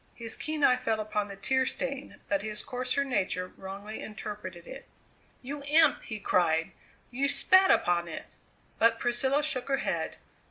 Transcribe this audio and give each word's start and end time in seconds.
His 0.15 0.35
keen 0.35 0.63
eye 0.63 0.77
fell 0.77 0.99
upon 0.99 1.27
the 1.27 1.35
tear 1.35 1.63
stain, 1.63 2.19
but 2.27 2.41
his 2.41 2.63
coarser 2.63 3.05
nature 3.05 3.53
wrongly 3.55 4.01
interpreted 4.01 4.65
it. 4.65 4.87
"You 5.43 5.61
imp!" 5.67 6.01
he 6.01 6.17
cried; 6.19 6.71
"you 7.11 7.27
spat 7.29 7.69
upon 7.69 8.07
it!" 8.07 8.25
But 8.79 8.97
Priscilla 8.97 9.43
shook 9.43 9.67
her 9.67 9.77
head. 9.85 10.17